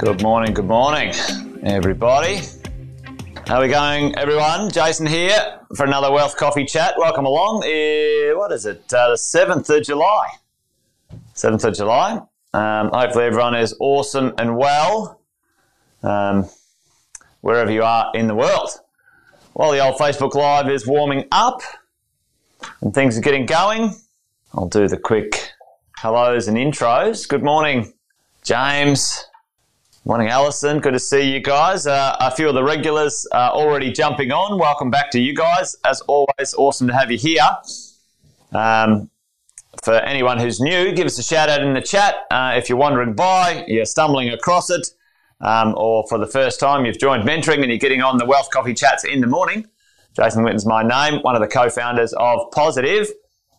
[0.00, 1.12] Good morning, good morning,
[1.62, 2.40] everybody.
[3.46, 4.70] How are we going, everyone?
[4.70, 6.94] Jason here for another Wealth Coffee chat.
[6.96, 7.64] Welcome along.
[7.64, 8.90] Uh, what is it?
[8.90, 10.26] Uh, the 7th of July.
[11.34, 12.12] 7th of July.
[12.54, 15.20] Um, hopefully, everyone is awesome and well
[16.02, 16.48] um,
[17.42, 18.70] wherever you are in the world.
[19.52, 21.60] While the old Facebook Live is warming up
[22.80, 23.94] and things are getting going,
[24.54, 25.52] I'll do the quick
[25.98, 27.28] hellos and intros.
[27.28, 27.92] Good morning,
[28.42, 29.26] James.
[30.06, 30.78] Morning, Alison.
[30.78, 31.86] Good to see you guys.
[31.86, 34.58] Uh, a few of the regulars are already jumping on.
[34.58, 35.76] Welcome back to you guys.
[35.84, 37.46] As always, awesome to have you here.
[38.54, 39.10] Um,
[39.84, 42.14] for anyone who's new, give us a shout out in the chat.
[42.30, 44.88] Uh, if you're wandering by, you're stumbling across it,
[45.42, 48.48] um, or for the first time you've joined mentoring and you're getting on the Wealth
[48.50, 49.66] Coffee Chats in the morning.
[50.16, 53.06] Jason Wilton's my name, one of the co-founders of Positive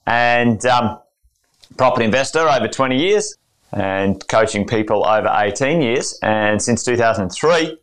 [0.08, 1.00] and um,
[1.78, 3.38] property investor over 20 years
[3.74, 7.78] and coaching people over 18 years and since 2003.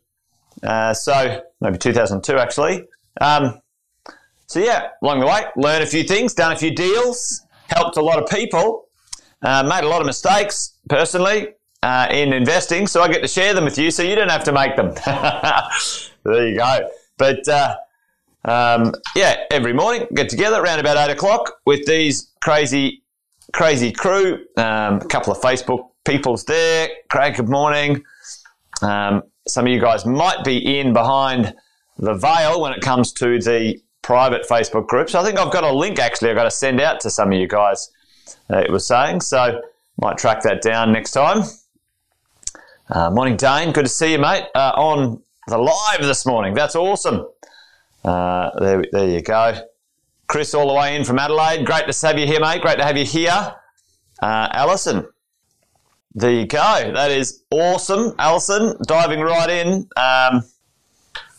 [0.62, 2.86] Uh, so maybe 2002 actually.
[3.20, 3.60] Um,
[4.46, 8.02] so yeah, along the way, learned a few things, done a few deals, helped a
[8.02, 8.88] lot of people,
[9.42, 11.48] uh, made a lot of mistakes personally
[11.82, 12.86] uh, in investing.
[12.86, 14.94] So I get to share them with you, so you don't have to make them.
[16.24, 16.88] there you go.
[17.18, 17.76] But uh,
[18.44, 23.02] um, yeah, every morning get together around about eight o'clock with these crazy,
[23.52, 24.44] crazy crew.
[24.56, 26.88] Um, a couple of Facebook people's there.
[27.10, 28.04] Craig, good morning.
[28.82, 31.54] Um, some of you guys might be in behind
[31.98, 35.14] the veil when it comes to the private Facebook groups.
[35.14, 37.38] I think I've got a link actually I've got to send out to some of
[37.38, 37.90] you guys,
[38.50, 39.22] uh, it was saying.
[39.22, 39.60] So
[40.00, 41.42] might track that down next time.
[42.90, 43.72] Uh, morning, Dane.
[43.72, 44.44] Good to see you, mate.
[44.54, 46.54] Uh, on the live this morning.
[46.54, 47.26] That's awesome.
[48.04, 49.54] Uh, there, there you go.
[50.28, 51.64] Chris, all the way in from Adelaide.
[51.64, 52.60] Great to have you here, mate.
[52.60, 53.54] Great to have you here.
[54.20, 55.08] Uh, Alison,
[56.14, 56.92] there you go.
[56.92, 58.76] That is awesome, Alison.
[58.86, 59.88] Diving right in.
[59.96, 60.44] Um,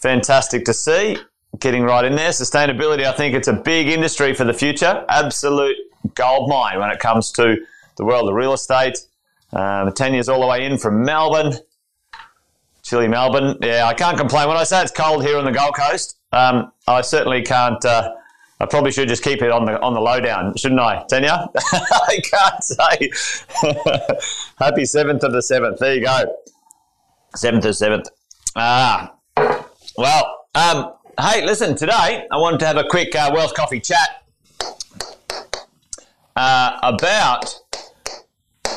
[0.02, 1.18] fantastic to see.
[1.60, 2.32] Getting right in there.
[2.32, 5.06] Sustainability, I think it's a big industry for the future.
[5.08, 5.78] Absolute
[6.16, 7.58] gold mine when it comes to
[7.98, 8.98] the world of real estate.
[9.54, 11.54] Um, Tanya's all the way in from Melbourne.
[12.82, 13.56] Chilly Melbourne.
[13.62, 14.48] Yeah, I can't complain.
[14.48, 17.84] When I say it's cold here on the Gold Coast, um, I certainly can't.
[17.86, 18.16] Uh,
[18.62, 21.48] I probably should just keep it on the on the lowdown, shouldn't I, Tanya?
[21.72, 23.12] I can't say.
[24.60, 25.80] Happy seventh of the seventh.
[25.80, 26.36] There you go.
[27.36, 28.10] Seventh of seventh.
[28.56, 29.14] Ah,
[29.98, 30.48] well.
[30.56, 31.76] Um, hey, listen.
[31.76, 34.26] Today I wanted to have a quick uh, Wealth Coffee chat
[36.36, 37.56] uh, about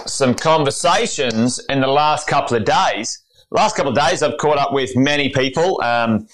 [0.07, 3.19] some conversations in the last couple of days.
[3.51, 6.27] Last couple of days, I've caught up with many people, um,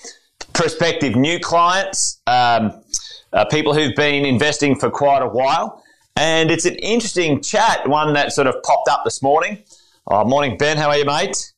[0.52, 2.20] prospective new clients.
[2.26, 2.82] Um,
[3.32, 5.82] uh, people who've been investing for quite a while.
[6.16, 9.62] And it's an interesting chat, one that sort of popped up this morning.
[10.06, 10.76] Oh, morning, Ben.
[10.76, 11.52] How are you, mate?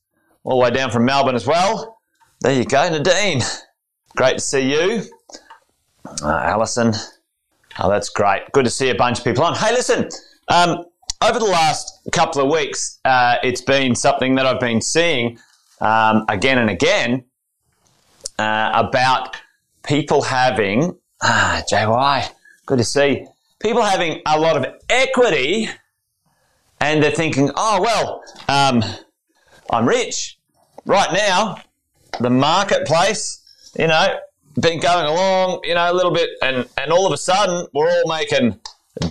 [0.45, 1.99] All the way down from Melbourne as well.
[2.41, 3.43] There you go, Nadine.
[4.17, 5.05] Great to see you.
[6.23, 6.93] Uh, Alison.
[7.79, 8.51] Oh, that's great.
[8.53, 9.55] Good to see a bunch of people on.
[9.55, 10.09] Hey, listen,
[10.49, 10.85] um,
[11.23, 15.39] over the last couple of weeks, uh, it's been something that I've been seeing
[15.81, 17.25] um, again and again
[18.39, 19.37] uh, about
[19.85, 22.31] people having Ah, JY,
[22.67, 23.27] good to see.
[23.61, 25.69] People having a lot of equity
[26.81, 28.83] and they're thinking, oh, well, um,
[29.71, 30.39] I'm rich.
[30.87, 31.61] Right now,
[32.21, 33.43] the marketplace,
[33.79, 34.17] you know,
[34.59, 37.89] been going along, you know, a little bit, and, and all of a sudden, we're
[37.89, 38.59] all making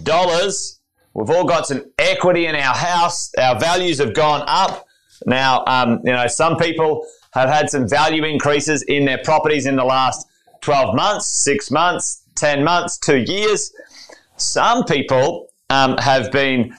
[0.03, 0.80] dollars.
[1.14, 3.31] We've all got some equity in our house.
[3.38, 4.86] Our values have gone up.
[5.28, 9.76] Now, um, you know, some people have had some value increases in their properties in
[9.76, 10.26] the last
[10.62, 13.72] 12 months, six months, 10 months, two years.
[14.38, 16.74] Some people um, have been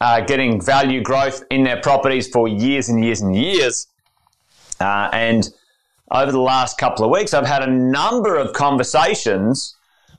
[0.00, 3.86] uh, getting value growth in their properties for years and years and years.
[4.80, 5.48] Uh, and
[6.10, 9.74] over the last couple of weeks, I've had a number of conversations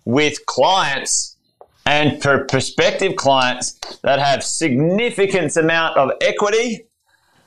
[0.06, 1.38] with clients
[1.86, 6.86] and for prospective clients that have significant amount of equity,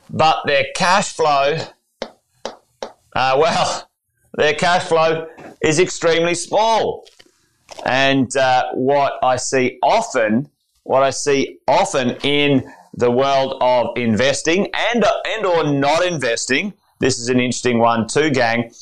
[0.09, 1.59] but their cash flow,
[2.03, 3.91] uh, well,
[4.35, 5.27] their cash flow
[5.63, 7.07] is extremely small.
[7.85, 10.51] And uh, what I see often,
[10.83, 17.19] what I see often in the world of investing and and or not investing, this
[17.19, 18.73] is an interesting one too, gang.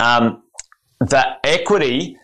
[0.00, 0.42] Um,
[1.00, 2.18] that equity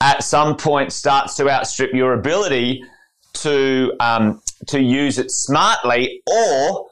[0.00, 2.84] at some point starts to outstrip your ability
[3.34, 6.88] to um, to use it smartly, or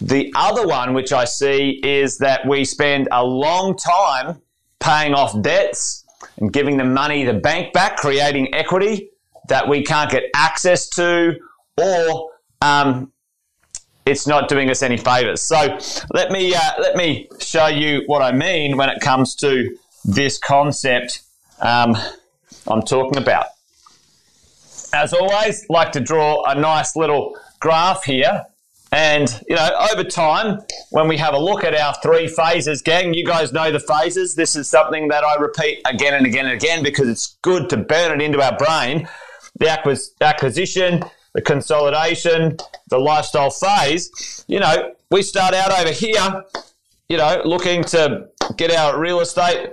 [0.00, 4.40] the other one, which I see, is that we spend a long time
[4.80, 6.04] paying off debts
[6.38, 9.10] and giving the money the bank back, creating equity
[9.48, 11.36] that we can't get access to,
[11.76, 12.30] or
[12.62, 13.12] um,
[14.06, 15.42] it's not doing us any favors.
[15.42, 15.78] So
[16.12, 20.38] let me uh, let me show you what I mean when it comes to this
[20.38, 21.22] concept
[21.60, 21.96] um,
[22.66, 23.46] I'm talking about.
[24.92, 28.46] As always, like to draw a nice little graph here.
[28.92, 30.60] And, you know, over time,
[30.90, 34.34] when we have a look at our three phases, gang, you guys know the phases.
[34.34, 37.76] This is something that I repeat again and again and again because it's good to
[37.76, 39.08] burn it into our brain.
[39.58, 39.70] The
[40.20, 41.04] acquisition,
[41.34, 42.56] the consolidation,
[42.88, 44.44] the lifestyle phase.
[44.48, 46.44] You know, we start out over here,
[47.08, 49.70] you know, looking to get our real estate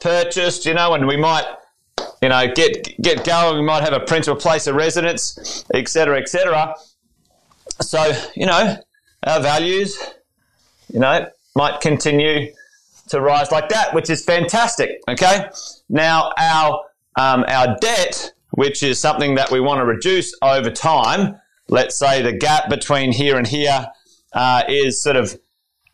[0.00, 1.44] purchased, you know, and we might,
[2.22, 3.56] you know, get get going.
[3.56, 6.76] We might have a principal place of residence, etc., etc.
[7.80, 8.76] So, you know,
[9.24, 9.98] our values,
[10.92, 12.52] you know, might continue
[13.08, 15.00] to rise like that, which is fantastic.
[15.08, 15.48] Okay.
[15.88, 16.84] Now, our
[17.16, 21.36] um, our debt which is something that we want to reduce over time.
[21.68, 23.86] Let's say the gap between here and here
[24.32, 25.38] uh, is sort of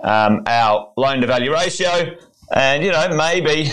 [0.00, 2.17] um, our loan to value ratio.
[2.52, 3.70] And, you know, maybe,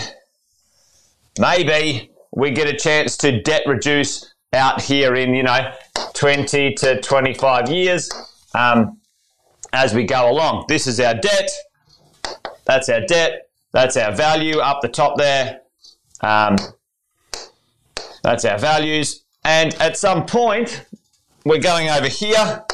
[1.38, 5.72] maybe we get a chance to debt reduce out here in, you know,
[6.14, 8.10] 20 to 25 years
[8.54, 8.98] um,
[9.72, 10.64] as we go along.
[10.68, 11.50] This is our debt.
[12.64, 13.48] That's our debt.
[13.72, 15.60] That's our value up the top there.
[16.20, 16.56] Um,
[18.22, 19.24] that's our values.
[19.44, 20.86] And at some point,
[21.44, 22.64] we're going over here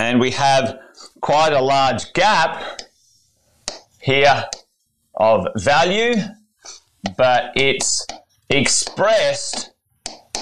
[0.00, 0.78] and we have
[1.20, 2.80] quite a large gap
[4.00, 4.44] here
[5.14, 6.14] of value,
[7.16, 8.06] but it's
[8.48, 9.73] expressed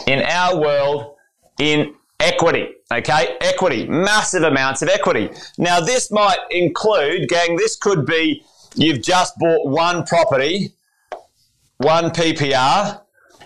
[0.07, 1.17] in our world
[1.59, 2.69] in equity.
[2.93, 5.31] Okay, equity, massive amounts of equity.
[5.57, 8.45] Now, this might include, gang, this could be
[8.75, 10.75] you've just bought one property,
[11.79, 13.01] one PPR,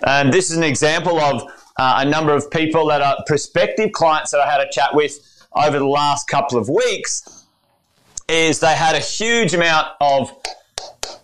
[0.04, 1.42] and this is an example of
[1.78, 5.18] uh, a number of people that are prospective clients that I had a chat with
[5.54, 7.46] over the last couple of weeks.
[8.28, 10.32] Is they had a huge amount of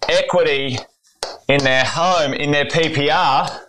[0.09, 0.79] equity
[1.49, 3.61] in their home, in their PPR.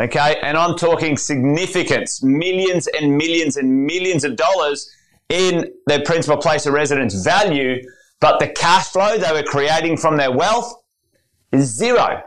[0.00, 4.88] Okay, and I'm talking significance, millions and millions and millions of dollars
[5.28, 7.82] in their principal place of residence value,
[8.20, 10.72] but the cash flow they were creating from their wealth
[11.50, 12.22] is zero.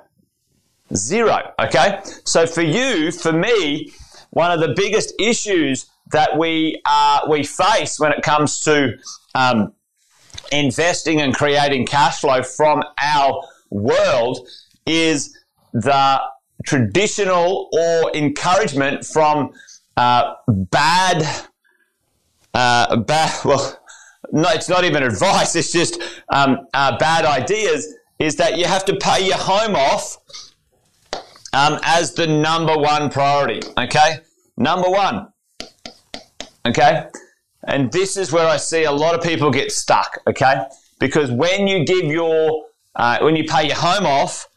[0.94, 1.54] Zero.
[1.60, 2.02] Okay.
[2.26, 3.94] So for you, for me,
[4.32, 8.98] one of the biggest issues that we uh, we face when it comes to
[9.34, 9.74] um,
[10.52, 14.46] investing and creating cash flow from our world
[14.86, 15.38] is
[15.72, 16.22] the
[16.66, 19.52] traditional or encouragement from
[19.98, 21.48] uh, bad,
[22.54, 23.40] uh, bad.
[23.46, 23.78] Well,
[24.32, 25.56] no, it's not even advice.
[25.62, 27.96] It's just um, uh, bad ideas.
[28.20, 30.18] Is that you have to pay your home off
[31.54, 33.68] um, as the number one priority.
[33.78, 34.20] Okay,
[34.58, 35.28] number one.
[36.68, 37.08] Okay,
[37.68, 40.20] and this is where I see a lot of people get stuck.
[40.28, 40.54] Okay,
[41.00, 42.66] because when you give your
[42.96, 44.48] uh, when you pay your home off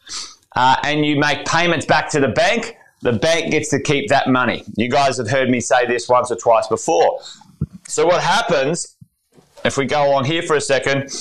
[0.55, 4.27] uh, and you make payments back to the bank, the bank gets to keep that
[4.27, 4.63] money.
[4.75, 7.19] You guys have heard me say this once or twice before.
[7.87, 8.97] So what happens
[9.63, 11.11] if we go on here for a second?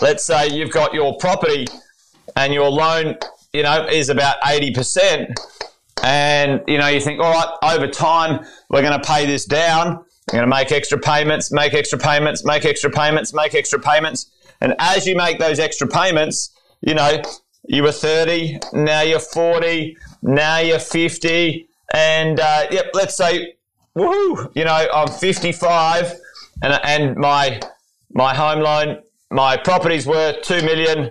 [0.00, 1.66] Let's say you've got your property
[2.34, 3.16] and your loan
[3.56, 5.34] you know, is about 80%.
[6.02, 10.04] And, you know, you think, all right, over time, we're going to pay this down.
[10.30, 14.30] We're going to make extra payments, make extra payments, make extra payments, make extra payments.
[14.60, 16.50] And as you make those extra payments,
[16.82, 17.22] you know,
[17.68, 21.68] you were 30, now you're 40, now you're 50.
[21.94, 23.54] And, uh, yep, let's say,
[23.96, 26.14] woohoo, you know, I'm 55
[26.62, 27.60] and, and my,
[28.12, 31.10] my home loan, my property's worth 2 million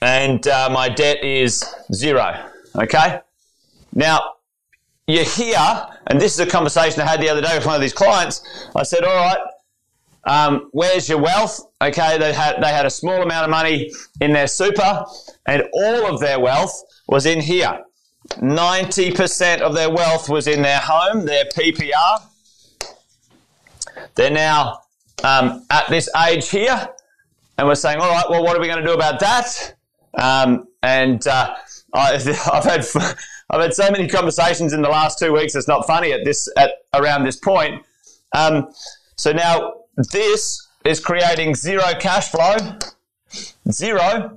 [0.00, 2.50] and uh, my debt is zero.
[2.76, 3.20] Okay?
[3.94, 4.34] Now,
[5.06, 7.80] you're here, and this is a conversation I had the other day with one of
[7.80, 8.42] these clients.
[8.76, 9.38] I said, All right,
[10.24, 11.60] um, where's your wealth?
[11.80, 15.04] Okay, they had, they had a small amount of money in their super,
[15.46, 17.84] and all of their wealth was in here.
[18.34, 22.22] 90% of their wealth was in their home, their PPR.
[24.14, 24.80] They're now
[25.24, 26.88] um, at this age here,
[27.56, 29.74] and we're saying, all right, well, what are we going to do about that?
[30.14, 31.54] Um, and uh,
[31.94, 32.86] I, have had
[33.50, 35.54] I've had so many conversations in the last two weeks.
[35.54, 37.82] It's not funny at this at around this point.
[38.34, 38.68] Um,
[39.16, 39.77] so now
[40.12, 42.56] this is creating zero cash flow,
[43.70, 44.36] zero.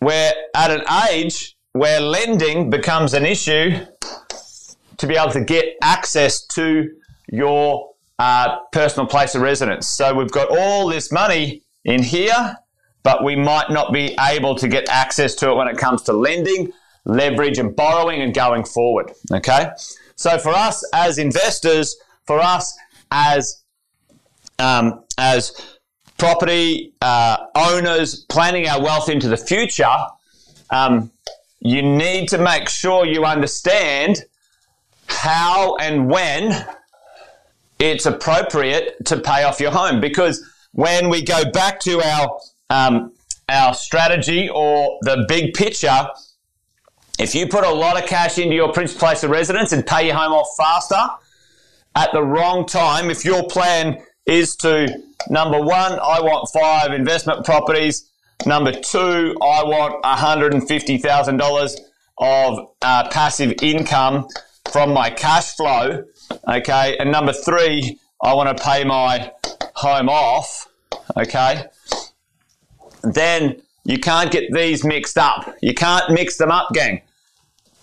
[0.00, 3.84] We're at an age where lending becomes an issue
[4.96, 6.90] to be able to get access to
[7.30, 9.88] your uh, personal place of residence.
[9.88, 12.56] So we've got all this money in here
[13.02, 16.12] but we might not be able to get access to it when it comes to
[16.12, 16.70] lending,
[17.06, 19.12] leverage, and borrowing and going forward.
[19.32, 19.70] Okay.
[20.16, 21.96] So for us as investors,
[22.28, 22.78] for us
[23.10, 23.64] as
[24.60, 25.76] um, as
[26.18, 29.96] property uh, owners planning our wealth into the future,
[30.70, 31.10] um,
[31.60, 34.24] you need to make sure you understand
[35.06, 36.66] how and when
[37.78, 40.00] it's appropriate to pay off your home.
[40.00, 42.38] Because when we go back to our
[42.70, 43.12] um,
[43.48, 46.08] our strategy or the big picture,
[47.18, 50.06] if you put a lot of cash into your principal place of residence and pay
[50.06, 51.02] your home off faster
[51.98, 54.86] at the wrong time, if your plan is to
[55.28, 58.08] number one, I want five investment properties.
[58.46, 61.80] Number two, I want $150,000
[62.18, 64.28] of uh, passive income
[64.70, 66.04] from my cash flow.
[66.46, 66.96] Okay.
[66.98, 69.32] And number three, I want to pay my
[69.74, 70.68] home off.
[71.16, 71.64] Okay.
[73.02, 75.52] Then you can't get these mixed up.
[75.62, 77.02] You can't mix them up, gang.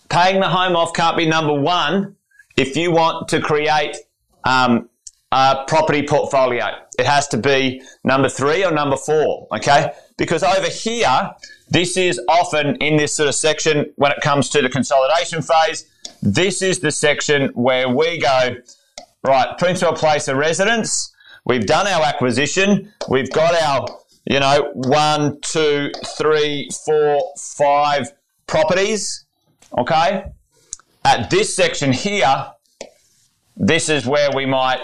[0.07, 2.15] Paying the home off can't be number one
[2.57, 3.97] if you want to create
[4.45, 4.89] um,
[5.31, 6.67] a property portfolio.
[6.97, 9.91] It has to be number three or number four, okay?
[10.17, 11.31] Because over here,
[11.69, 15.89] this is often in this sort of section when it comes to the consolidation phase.
[16.21, 18.55] This is the section where we go,
[19.23, 21.13] right, principal place of residence.
[21.43, 22.93] We've done our acquisition.
[23.09, 23.87] We've got our,
[24.25, 28.11] you know, one, two, three, four, five
[28.47, 29.25] properties,
[29.77, 30.31] okay?
[31.03, 32.51] At this section here,
[33.57, 34.79] this is where we might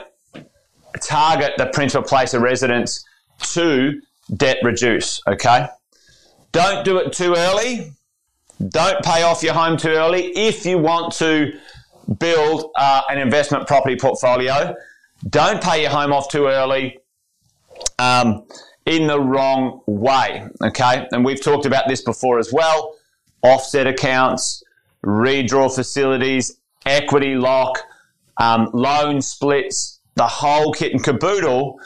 [1.01, 3.05] target the principal place of residence
[3.39, 4.01] to
[4.35, 5.67] debt reduce, okay?
[6.51, 7.91] Don't do it too early.
[8.69, 10.27] Don't pay off your home too early.
[10.37, 11.53] If you want to
[12.19, 14.75] build uh, an investment property portfolio,
[15.29, 16.99] don't pay your home off too early
[17.99, 18.43] um,
[18.85, 21.07] in the wrong way, okay?
[21.11, 22.95] And we've talked about this before as well.
[23.43, 24.63] Offset accounts,
[25.03, 27.79] redraw facilities, equity lock,
[28.37, 31.79] um, loan splits, the whole kit and caboodle,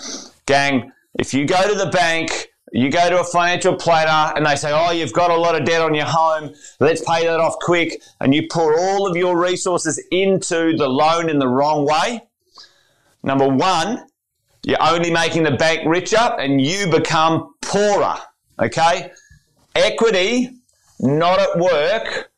[0.46, 4.56] gang, if you go to the bank, you go to a financial planner and they
[4.56, 7.56] say, Oh, you've got a lot of debt on your home, let's pay that off
[7.60, 12.22] quick, and you pour all of your resources into the loan in the wrong way.
[13.24, 14.06] Number one,
[14.64, 18.18] you're only making the bank richer and you become poorer.
[18.60, 19.12] Okay?
[19.76, 20.50] Equity,
[21.00, 22.32] not at work,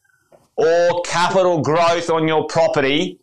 [0.56, 3.20] or capital growth on your property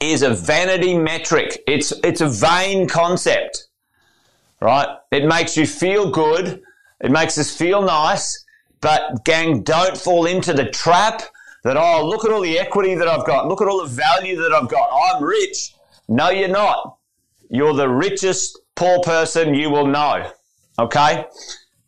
[0.00, 1.62] is a vanity metric.
[1.66, 3.68] It's, it's a vain concept,
[4.60, 4.88] right?
[5.12, 6.62] It makes you feel good.
[7.00, 8.44] It makes us feel nice.
[8.80, 11.22] But gang, don't fall into the trap
[11.64, 13.46] that, oh, look at all the equity that I've got.
[13.46, 14.90] Look at all the value that I've got.
[14.90, 15.74] I'm rich.
[16.08, 16.96] No, you're not.
[17.50, 20.30] You're the richest poor person you will know.
[20.78, 21.26] Okay.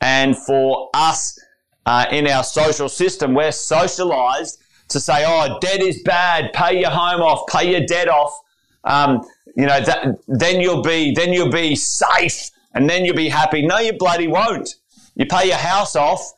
[0.02, 1.38] And for us
[1.87, 4.62] uh, in our social system, we're socialized
[4.92, 8.38] to say, oh, debt is bad, pay your home off, pay your debt off.
[8.84, 9.22] Um,
[9.56, 13.64] you know, that, then you'll be, then you'll be safe and then you'll be happy.
[13.66, 14.76] No, you bloody won't.
[15.14, 16.32] You pay your house off,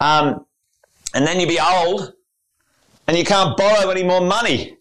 [0.00, 0.44] um,
[1.14, 2.12] and then you'll be old
[3.06, 4.76] and you can't borrow any more money.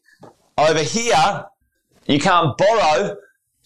[0.57, 1.45] Over here,
[2.07, 3.15] you can't borrow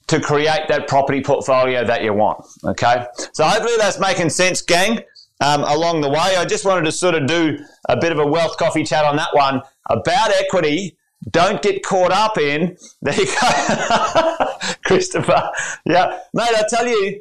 [0.07, 2.45] to create that property portfolio that you want.
[2.63, 3.05] Okay.
[3.33, 4.99] So hopefully that's making sense, gang
[5.41, 6.35] um, along the way.
[6.37, 7.57] I just wanted to sort of do
[7.89, 10.95] a bit of a wealth coffee chat on that one about equity.
[11.29, 12.77] Don't get caught up in.
[13.01, 14.47] There you go,
[14.85, 15.51] Christopher.
[15.85, 16.49] Yeah, mate.
[16.55, 17.19] I tell you,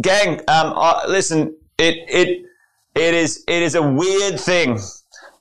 [0.00, 0.38] gang.
[0.48, 2.46] Um, I, listen, it it
[2.94, 4.78] it is it is a weird thing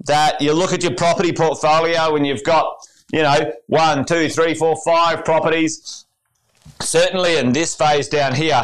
[0.06, 2.76] that you look at your property portfolio and you've got
[3.12, 6.06] you know one, two, three, four, five properties.
[6.80, 8.62] Certainly in this phase down here,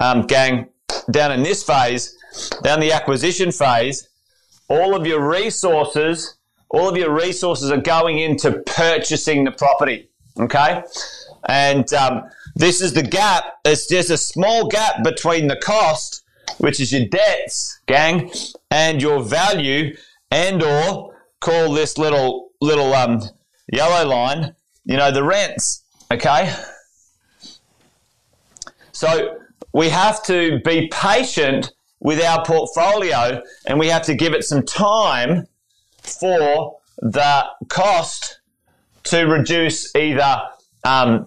[0.00, 0.68] um, gang,
[1.10, 2.17] down in this phase,
[2.62, 4.08] down the acquisition phase,
[4.68, 6.36] all of your resources,
[6.70, 10.08] all of your resources are going into purchasing the property.
[10.38, 10.82] Okay.
[11.48, 13.44] And um, this is the gap.
[13.64, 16.22] It's just a small gap between the cost,
[16.58, 18.30] which is your debts, gang,
[18.70, 19.96] and your value,
[20.30, 23.22] and or call this little little um,
[23.72, 24.54] yellow line,
[24.84, 25.84] you know, the rents.
[26.12, 26.54] Okay.
[28.92, 29.38] So
[29.72, 34.64] we have to be patient with our portfolio and we have to give it some
[34.64, 35.46] time
[36.00, 38.40] for the cost
[39.04, 40.42] to reduce either
[40.84, 41.26] um,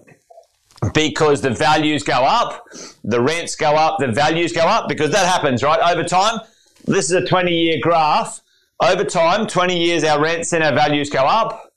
[0.94, 2.64] because the values go up,
[3.04, 5.80] the rents go up, the values go up, because that happens, right?
[5.80, 6.40] Over time,
[6.86, 8.40] this is a 20 year graph.
[8.82, 11.72] Over time, 20 years, our rents and our values go up.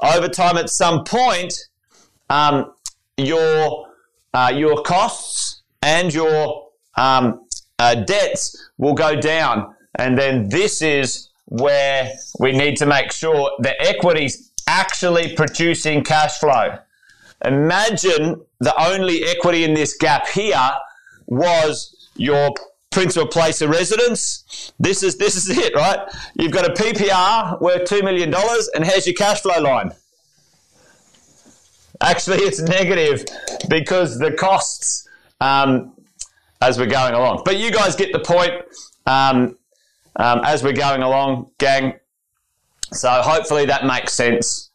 [0.00, 1.52] Over time, at some point,
[2.30, 2.72] um,
[3.18, 3.88] your,
[4.32, 7.45] uh, your costs and your um,
[7.78, 9.74] uh, debts will go down.
[9.94, 16.38] And then this is where we need to make sure the equities actually producing cash
[16.38, 16.78] flow.
[17.44, 20.70] Imagine the only equity in this gap here
[21.26, 22.52] was your
[22.90, 24.72] principal place of residence.
[24.80, 26.00] This is this is it, right?
[26.34, 29.92] You've got a PPR worth two million dollars, and here's your cash flow line.
[32.00, 33.24] Actually, it's negative
[33.68, 35.08] because the costs
[35.40, 35.92] um,
[36.60, 37.42] as we're going along.
[37.44, 38.52] But you guys get the point
[39.06, 39.56] um,
[40.16, 41.94] um, as we're going along, gang.
[42.92, 44.70] So hopefully that makes sense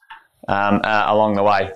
[0.47, 1.71] um, uh, along the way.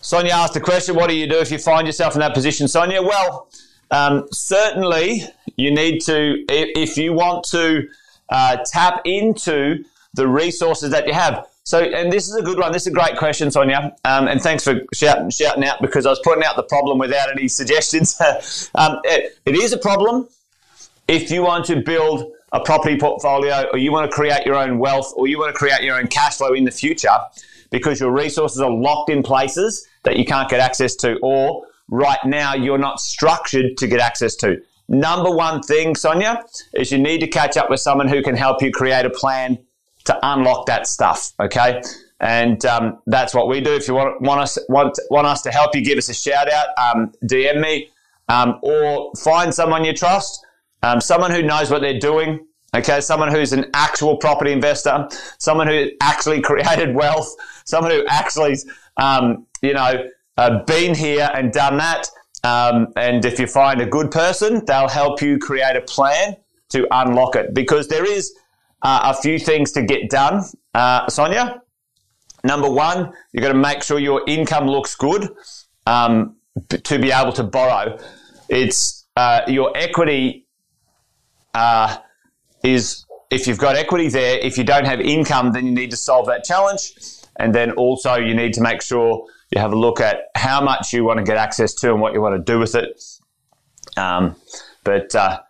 [0.00, 2.66] Sonia asked the question, what do you do if you find yourself in that position,
[2.66, 3.00] Sonia?
[3.00, 3.48] Well,
[3.90, 5.22] um, certainly
[5.56, 7.86] you need to, if you want to
[8.28, 9.84] uh, tap into
[10.14, 11.46] the resources that you have.
[11.64, 12.72] So, and this is a good one.
[12.72, 13.94] This is a great question, Sonia.
[14.04, 17.30] Um, and thanks for shouting, shouting, out because I was putting out the problem without
[17.30, 18.20] any suggestions.
[18.74, 20.28] um, it, it is a problem
[21.06, 24.78] if you want to build a property portfolio or you want to create your own
[24.78, 27.16] wealth or you want to create your own cash flow in the future
[27.70, 32.18] because your resources are locked in places that you can't get access to or right
[32.24, 34.60] now you're not structured to get access to.
[34.88, 38.60] Number one thing, Sonia, is you need to catch up with someone who can help
[38.62, 39.58] you create a plan
[40.04, 41.32] to unlock that stuff.
[41.40, 41.82] Okay.
[42.20, 43.74] And um, that's what we do.
[43.74, 46.50] If you want, want us want, want us to help you, give us a shout
[46.50, 47.90] out, um, DM me,
[48.28, 50.46] um, or find someone you trust,
[50.82, 52.46] um, someone who knows what they're doing.
[52.74, 55.06] Okay, someone who's an actual property investor,
[55.38, 57.34] someone who actually created wealth,
[57.66, 58.56] someone who actually,
[58.96, 62.08] um, you know, uh, been here and done that.
[62.44, 66.36] Um, and if you find a good person, they'll help you create a plan
[66.70, 68.34] to unlock it because there is
[68.82, 70.42] uh, a few things to get done,
[70.74, 71.62] uh, Sonia.
[72.44, 75.28] Number one, you've got to make sure your income looks good
[75.86, 76.36] um,
[76.68, 77.98] to be able to borrow.
[78.48, 80.46] It's uh, your equity
[81.54, 81.98] uh,
[82.64, 84.38] is if you've got equity there.
[84.38, 86.92] If you don't have income, then you need to solve that challenge,
[87.36, 90.92] and then also you need to make sure you have a look at how much
[90.92, 93.00] you want to get access to and what you want to do with it.
[93.96, 94.36] Um,
[94.82, 95.40] but uh,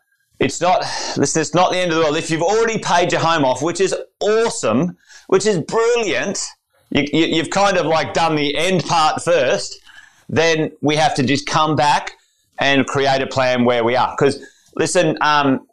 [0.43, 0.81] it's not,
[1.17, 2.17] listen, it's not the end of the world.
[2.17, 4.97] If you've already paid your home off, which is awesome,
[5.29, 6.45] which is brilliant,
[6.91, 9.81] you, you, you've kind of like done the end part first,
[10.29, 12.13] then we have to just come back
[12.59, 14.15] and create a plan where we are.
[14.19, 15.67] Because listen, um,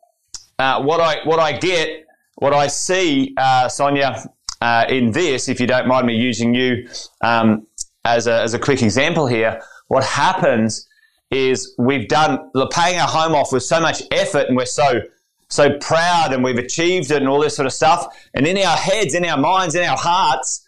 [0.60, 2.06] uh, what I what I get,
[2.36, 4.24] what I see, uh, Sonia,
[4.62, 6.88] uh, in this, if you don't mind me using you
[7.22, 7.66] um,
[8.06, 10.88] as a as a quick example here, what happens
[11.32, 15.02] is we've done the paying our home off with so much effort and we're so
[15.50, 18.06] so proud and we've achieved it and all this sort of stuff.
[18.34, 20.68] And in our heads, in our minds, in our hearts,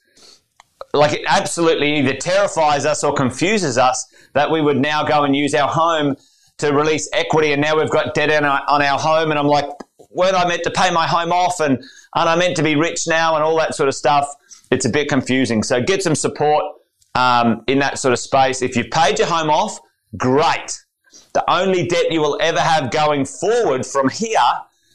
[0.94, 5.36] like it absolutely either terrifies us or confuses us that we would now go and
[5.36, 6.16] use our home
[6.58, 9.48] to release equity and now we've got debt on our, on our home and I'm
[9.48, 9.66] like,
[10.10, 13.08] weren't I meant to pay my home off and aren't I meant to be rich
[13.08, 14.28] now and all that sort of stuff?
[14.72, 15.64] It's a bit confusing.
[15.64, 16.64] So get some support
[17.16, 18.62] um, in that sort of space.
[18.62, 19.80] If you've paid your home off,
[20.18, 20.80] Great.
[21.34, 24.38] The only debt you will ever have going forward from here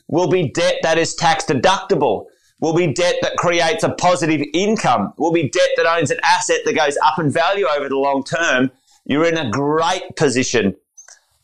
[0.08, 2.26] will be debt that is tax deductible,
[2.60, 6.60] will be debt that creates a positive income, will be debt that owns an asset
[6.64, 8.70] that goes up in value over the long term.
[9.04, 10.76] You're in a great position.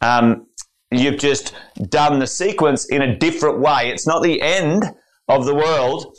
[0.00, 0.46] Um,
[0.90, 1.54] you've just
[1.88, 3.90] done the sequence in a different way.
[3.90, 4.84] It's not the end
[5.28, 6.16] of the world,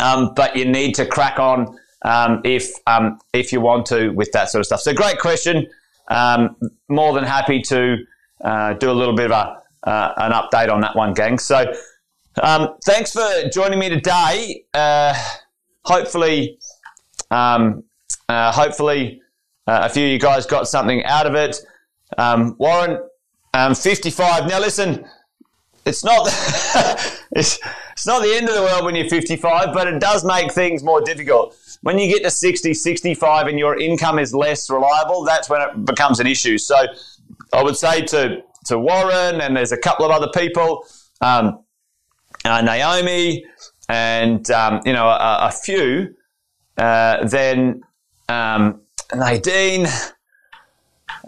[0.00, 4.32] um, but you need to crack on um, if um, if you want to with
[4.32, 4.80] that sort of stuff.
[4.80, 5.68] So, great question
[6.10, 6.56] um,
[6.88, 7.96] more than happy to
[8.44, 11.38] uh, do a little bit of a, uh, an update on that one, gang.
[11.38, 11.72] So
[12.42, 14.64] um, thanks for joining me today.
[14.74, 15.14] Uh,
[15.84, 16.58] hopefully,
[17.30, 17.84] um,
[18.28, 19.22] uh, hopefully
[19.66, 21.56] uh, a few of you guys got something out of it.
[22.18, 22.98] Um, Warren,
[23.54, 24.48] um, 55.
[24.48, 25.06] Now listen,
[25.86, 26.26] it's not
[27.32, 27.58] it's,
[27.92, 30.82] it's not the end of the world when you're 55, but it does make things
[30.82, 31.56] more difficult.
[31.82, 35.84] When you get to 60, 65 and your income is less reliable, that's when it
[35.84, 36.58] becomes an issue.
[36.58, 36.76] So
[37.52, 40.84] I would say to, to Warren, and there's a couple of other people,
[41.22, 41.64] um,
[42.44, 43.44] uh, Naomi,
[43.88, 46.14] and, um, you know, a, a few,
[46.76, 47.82] uh, then
[48.28, 48.82] um,
[49.14, 49.86] Nadine,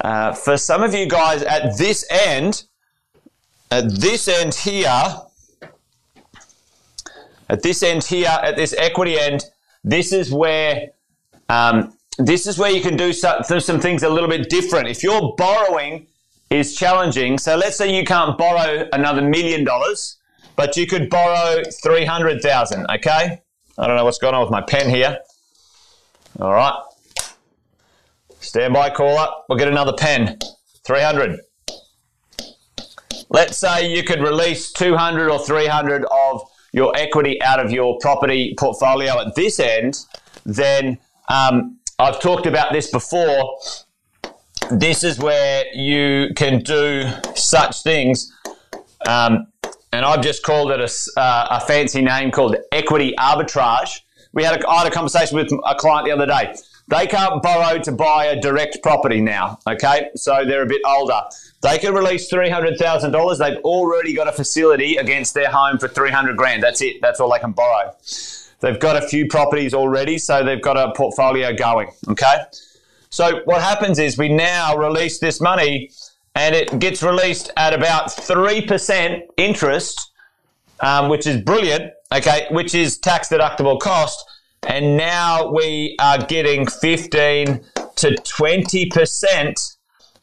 [0.01, 2.65] uh, for some of you guys at this end,
[3.71, 5.17] at this end here,
[7.49, 9.45] at this end here, at this equity end,
[9.85, 10.91] this is where
[11.49, 14.89] um, this is where you can do some, some things a little bit different.
[14.89, 16.07] If your borrowing
[16.51, 20.19] is challenging, so let's say you can't borrow another million dollars,
[20.57, 22.87] but you could borrow three hundred thousand.
[22.91, 23.41] Okay,
[23.79, 25.19] I don't know what's going on with my pen here.
[26.41, 26.81] All right,
[28.41, 29.29] stand by, caller.
[29.49, 30.39] We'll get another pen.
[30.85, 31.41] Three hundred.
[33.33, 38.55] Let's say you could release 200 or 300 of your equity out of your property
[38.59, 39.99] portfolio at this end,
[40.45, 43.59] then um, I've talked about this before.
[44.71, 48.33] This is where you can do such things.
[49.07, 49.47] Um,
[49.93, 54.01] and I've just called it a, uh, a, fancy name called equity arbitrage.
[54.33, 56.55] We had a, I had a conversation with a client the other day.
[56.89, 60.11] They can't borrow to buy a direct property now, okay?
[60.15, 61.21] So they're a bit older.
[61.63, 63.39] They can release $300,000.
[63.39, 66.63] They've already got a facility against their home for 300 grand.
[66.63, 67.01] That's it.
[67.01, 67.93] That's all they can borrow.
[68.61, 72.37] They've got a few properties already, so they've got a portfolio going, okay?
[73.11, 75.91] So what happens is we now release this money
[76.35, 80.11] and it gets released at about 3% interest,
[80.81, 84.25] um, which is brilliant, okay, which is tax deductible cost.
[84.67, 87.61] And now we are getting 15
[87.97, 89.77] to 20%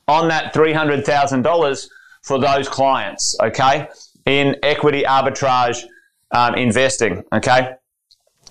[0.09, 1.87] on that $300,000
[2.23, 3.87] for those clients, okay,
[4.25, 5.85] in equity arbitrage
[6.31, 7.73] um, investing, okay?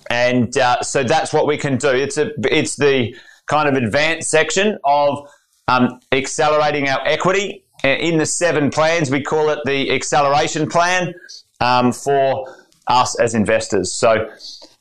[0.09, 1.89] And uh, so that's what we can do.
[1.89, 3.15] It's a, it's the
[3.47, 5.27] kind of advanced section of
[5.67, 7.65] um, accelerating our equity.
[7.83, 11.13] In the seven plans, we call it the acceleration plan
[11.61, 13.93] um, for us as investors.
[13.93, 14.29] So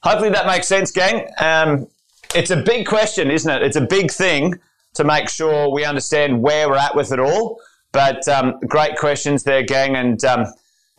[0.02, 1.28] hopefully that makes sense, gang.
[1.38, 1.88] Um,
[2.34, 3.62] it's a big question, isn't it?
[3.62, 4.58] It's a big thing
[4.98, 7.60] to make sure we understand where we're at with it all.
[7.92, 10.46] But um, great questions there, gang, and um,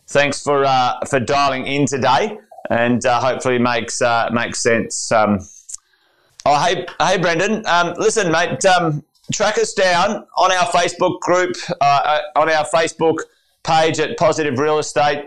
[0.08, 2.38] thanks for uh, for dialing in today,
[2.70, 5.12] and uh, hopefully makes uh, makes sense.
[5.12, 5.38] Um,
[6.46, 7.64] oh, hey, hey, Brendan.
[7.66, 8.64] Um, listen, mate.
[8.64, 13.18] Um, track us down on our Facebook group, uh, uh, on our Facebook
[13.62, 15.26] page at Positive Real Estate.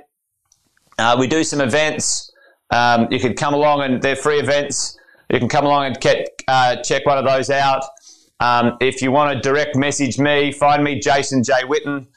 [0.98, 2.32] Uh, we do some events.
[2.72, 4.98] Um, you can come along, and they're free events.
[5.30, 6.28] You can come along and get,
[6.84, 7.84] check one of those out.
[8.40, 11.64] Um, if you want to direct message me, find me, Jason J.
[11.66, 12.08] Wilton.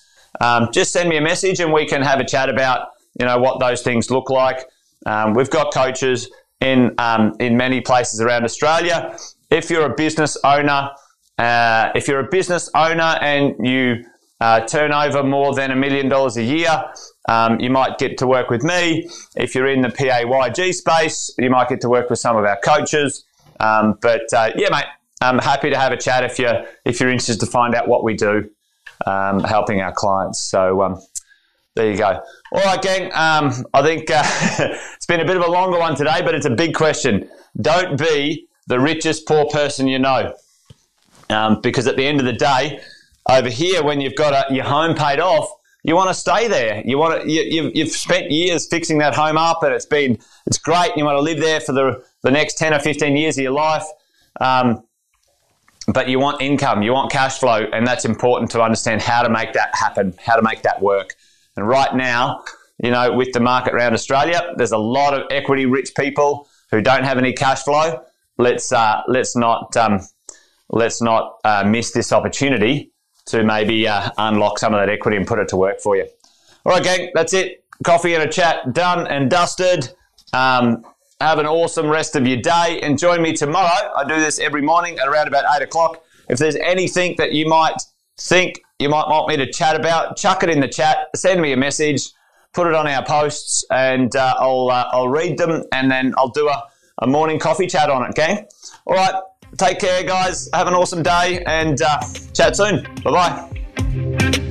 [0.41, 3.39] Um, just send me a message and we can have a chat about you know
[3.39, 4.67] what those things look like.
[5.07, 9.17] Um, we've got coaches in um, in many places around Australia.
[9.51, 10.91] If you're a business owner,
[11.39, 14.05] uh, if you're a business owner and you
[14.41, 16.93] uh, turn over more than a million dollars a year,
[17.29, 19.09] um, you might get to work with me.
[19.37, 22.59] If you're in the PAYG space, you might get to work with some of our
[22.63, 23.25] coaches.
[23.61, 24.85] Um, but uh, yeah, mate,
[25.21, 28.05] I'm happy to have a chat if you're if you're interested to find out what
[28.05, 28.51] we do,
[29.07, 30.41] um, helping our clients.
[30.41, 31.01] So um,
[31.75, 32.23] there you go.
[32.53, 33.05] All right, gang.
[33.15, 34.23] Um, I think uh,
[34.95, 37.29] it's been a bit of a longer one today, but it's a big question.
[37.61, 40.35] Don't be the richest poor person you know,
[41.31, 42.81] um, because at the end of the day,
[43.29, 45.49] over here, when you've got a, your home paid off,
[45.83, 46.83] you want to stay there.
[46.85, 47.31] You want to.
[47.31, 50.91] You, have spent years fixing that home up, and it's been it's great.
[50.91, 53.43] And you want to live there for the the next ten or fifteen years of
[53.43, 53.85] your life.
[54.41, 54.83] Um,
[55.89, 59.31] but you want income, you want cash flow, and that's important to understand how to
[59.31, 61.15] make that happen, how to make that work.
[61.57, 62.45] And right now,
[62.83, 66.81] you know, with the market around Australia, there's a lot of equity rich people who
[66.81, 68.03] don't have any cash flow.
[68.39, 70.01] Let's uh, let's not um,
[70.69, 72.93] let's not uh, miss this opportunity
[73.27, 76.07] to maybe uh, unlock some of that equity and put it to work for you.
[76.65, 77.65] All right, gang, that's it.
[77.85, 79.91] Coffee and a chat done and dusted.
[80.33, 80.85] Um,
[81.21, 83.93] have an awesome rest of your day and join me tomorrow.
[83.97, 86.03] I do this every morning at around about eight o'clock.
[86.29, 87.77] If there's anything that you might
[88.19, 91.53] think you might want me to chat about, chuck it in the chat, send me
[91.53, 92.11] a message,
[92.53, 96.29] put it on our posts, and uh, I'll, uh, I'll read them and then I'll
[96.29, 96.63] do a,
[97.03, 98.47] a morning coffee chat on it, gang.
[98.87, 99.15] All right,
[99.57, 100.51] take care, guys.
[100.53, 102.01] Have an awesome day and uh,
[102.35, 102.87] chat soon.
[103.03, 103.49] Bye
[103.81, 104.46] bye.